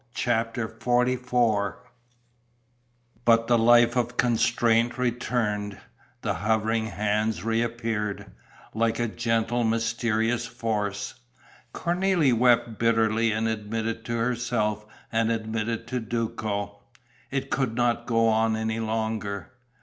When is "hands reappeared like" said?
6.87-8.97